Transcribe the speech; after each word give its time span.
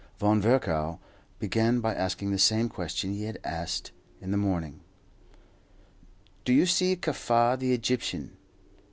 Von 0.17 0.41
Virchow 0.41 0.97
began 1.37 1.79
by 1.79 1.93
asking 1.93 2.31
the 2.31 2.39
same 2.39 2.69
question 2.69 3.13
he 3.13 3.25
had 3.25 3.37
asked 3.43 3.91
in 4.19 4.31
the 4.31 4.35
morning: 4.35 4.79
"Do 6.43 6.53
you 6.53 6.65
see 6.65 6.95
Kaffar, 6.95 7.55
the 7.59 7.71
Egyptian?" 7.71 8.35